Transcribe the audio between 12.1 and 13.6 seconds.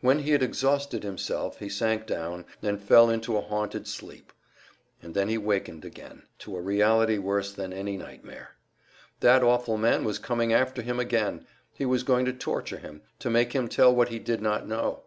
to torture him, to make